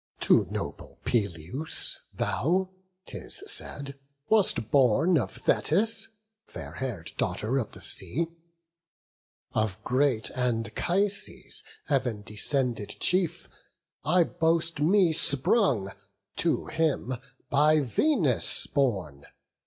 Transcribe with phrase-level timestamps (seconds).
[0.21, 2.71] To noble Peleus thou,
[3.05, 6.07] 'tis said, wast born Of Thetis,
[6.47, 8.25] fair hair'd daughter of the sea;
[9.51, 13.47] Of great Anchises, Heav'n descended chief,
[14.03, 15.91] I boast me sprung,
[16.37, 17.13] to him
[17.51, 19.25] by Venus borne.